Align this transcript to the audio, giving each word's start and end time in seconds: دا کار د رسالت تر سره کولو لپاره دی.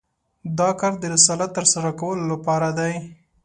دا 0.59 0.69
کار 0.79 0.93
د 0.99 1.03
رسالت 1.13 1.49
تر 1.57 1.65
سره 1.73 1.89
کولو 1.99 2.23
لپاره 2.33 2.69
دی. 2.77 2.93